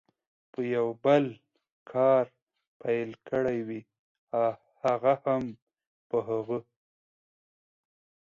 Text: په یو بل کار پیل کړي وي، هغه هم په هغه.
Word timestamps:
په 0.51 0.59
یو 0.75 0.87
بل 1.05 1.23
کار 1.91 2.25
پیل 2.81 3.09
کړي 3.29 3.59
وي، 3.67 3.81
هغه 4.85 5.13
هم 5.25 5.43
په 6.09 6.17
هغه. 6.27 6.59